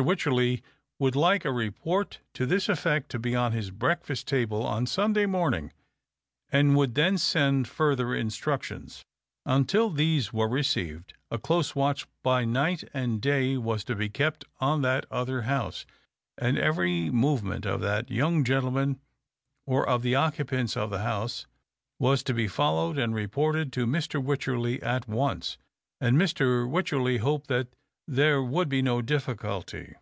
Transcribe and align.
Wycherley 0.00 0.62
would 1.00 1.16
like 1.16 1.44
a 1.44 1.50
report 1.50 2.20
to 2.34 2.46
THE 2.46 2.54
OCTAVE 2.54 2.68
OF 2.70 2.82
CLAUDIUS. 2.82 2.82
301 2.84 3.02
this 3.02 3.02
effect 3.02 3.08
to 3.10 3.28
he 3.28 3.34
on 3.34 3.50
his 3.50 3.70
breakfast 3.72 4.28
table 4.28 4.62
on 4.64 4.86
Sunday 4.86 5.26
morning, 5.26 5.72
and 6.52 6.76
would 6.76 6.94
then 6.94 7.18
send 7.18 7.66
further 7.66 8.14
instructions; 8.14 9.04
until 9.44 9.90
these 9.90 10.32
were 10.32 10.48
received, 10.48 11.14
a 11.32 11.38
close 11.38 11.74
watch 11.74 12.06
by 12.22 12.44
night 12.44 12.84
and 12.94 13.20
day 13.20 13.56
was 13.56 13.82
to 13.82 13.96
be 13.96 14.08
kept 14.08 14.44
on 14.60 14.82
that 14.82 15.04
other 15.10 15.42
house, 15.42 15.84
and 16.36 16.56
every 16.56 17.10
movement 17.10 17.66
of 17.66 17.80
that 17.80 18.08
young 18.08 18.44
gentleman 18.44 19.00
or 19.66 19.84
of 19.84 20.02
the 20.02 20.14
occupants 20.14 20.76
of 20.76 20.90
the 20.90 21.00
house 21.00 21.48
was 21.98 22.22
to 22.22 22.32
be 22.32 22.46
followed 22.46 22.98
and 22.98 23.16
reported 23.16 23.72
to 23.72 23.84
Mr. 23.84 24.22
"Wycherley 24.22 24.80
at 24.80 25.08
once; 25.08 25.58
and 26.00 26.16
Mr. 26.16 26.68
Wycherley 26.70 27.16
hoped 27.18 27.48
that 27.48 27.66
there 28.10 28.42
would 28.42 28.70
be 28.70 28.80
no 28.80 29.02
difficulty. 29.02 29.94